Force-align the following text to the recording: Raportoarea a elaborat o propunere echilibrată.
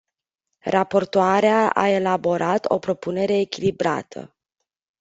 Raportoarea 0.65 1.69
a 1.73 1.87
elaborat 1.89 2.65
o 2.69 2.79
propunere 2.79 3.33
echilibrată. 3.39 4.35